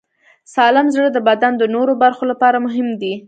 سالم 0.53 0.87
زړه 0.95 1.07
د 1.13 1.17
بدن 1.27 1.53
د 1.57 1.63
نورو 1.75 1.93
برخو 2.03 2.23
لپاره 2.31 2.57
مهم 2.65 2.87
دی. 3.01 3.13